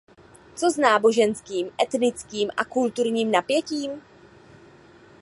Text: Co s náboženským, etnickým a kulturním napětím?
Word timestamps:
Co 0.55 0.71
s 0.71 0.77
náboženským, 0.77 1.69
etnickým 1.85 2.49
a 2.57 2.65
kulturním 2.65 3.31
napětím? 3.31 4.01